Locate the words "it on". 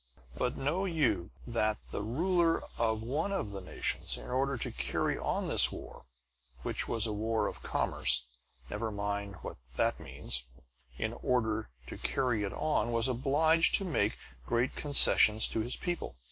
12.41-12.91